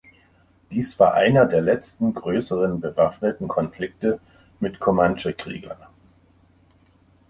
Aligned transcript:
Dies 0.71 0.97
war 0.99 1.13
einer 1.13 1.45
der 1.45 1.61
letzten 1.61 2.15
größeren 2.15 2.79
bewaffneten 2.81 3.47
Konflikte 3.47 4.19
mit 4.59 4.79
Comanche-Kriegern. 4.79 5.77